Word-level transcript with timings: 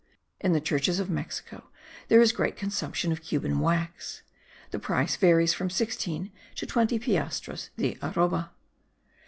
In 0.39 0.53
the 0.53 0.59
churches 0.59 0.99
of 0.99 1.11
Mexico 1.11 1.65
there 2.07 2.19
is 2.21 2.31
a 2.31 2.33
great 2.33 2.57
consumption 2.57 3.11
of 3.11 3.21
Cuban 3.21 3.59
wax. 3.59 4.23
The 4.71 4.79
price 4.79 5.15
varies 5.15 5.53
from 5.53 5.69
sixteen 5.69 6.31
to 6.55 6.65
twenty 6.65 6.97
piastres 6.97 7.69
the 7.77 7.99
arroba. 8.01 8.49